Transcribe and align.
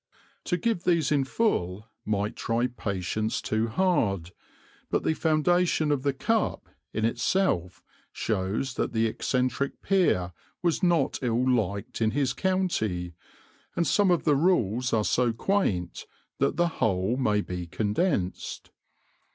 To 0.45 0.57
give 0.57 0.83
these 0.83 1.11
in 1.11 1.25
full 1.25 1.87
might 2.05 2.35
try 2.35 2.65
patience 2.65 3.39
too 3.39 3.67
hard, 3.67 4.31
but 4.89 5.03
the 5.03 5.13
foundation 5.13 5.91
of 5.91 6.01
the 6.01 6.11
cup 6.11 6.67
in 6.91 7.05
itself 7.05 7.83
shows 8.11 8.73
that 8.73 8.93
the 8.93 9.05
eccentric 9.05 9.79
peer 9.83 10.33
was 10.63 10.81
not 10.81 11.19
ill 11.21 11.47
liked 11.47 12.01
in 12.01 12.09
his 12.17 12.33
county, 12.33 13.13
and 13.75 13.85
some 13.85 14.09
of 14.09 14.23
the 14.23 14.35
rules 14.35 14.91
are 14.91 15.05
so 15.05 15.31
quaint 15.33 16.07
that 16.39 16.57
the 16.57 16.67
whole 16.79 17.15
may 17.15 17.41
be 17.41 17.67
condensed. 17.67 18.71